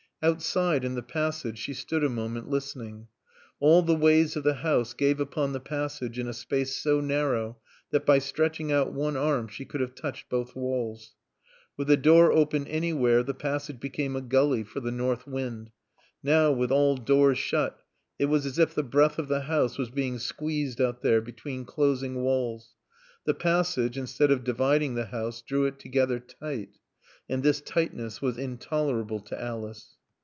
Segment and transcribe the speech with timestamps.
[0.23, 3.07] Outside in the passage she stood a moment, listening.
[3.59, 7.57] All the ways of the house gave upon the passage in a space so narrow
[7.89, 11.15] that by stretching out one arm she could have touched both walls.
[11.75, 15.71] With a door open anywhere the passage became a gully for the north wind.
[16.21, 17.79] Now, with all doors shut,
[18.19, 21.65] it was as if the breath of the house was being squeezed out there, between
[21.65, 22.75] closing walls.
[23.25, 26.77] The passage, instead of dividing the house, drew it together tight.
[27.27, 29.95] And this tightness was intolerable to Alice.